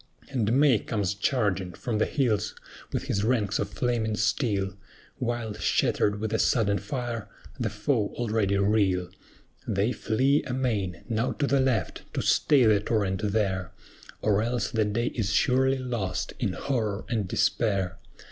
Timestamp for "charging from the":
1.13-2.07